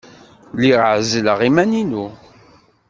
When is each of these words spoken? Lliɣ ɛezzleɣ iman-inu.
Lliɣ 0.55 0.81
ɛezzleɣ 0.91 1.39
iman-inu. 1.47 2.05